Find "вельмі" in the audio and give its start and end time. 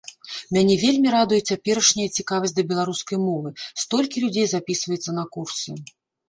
0.83-1.09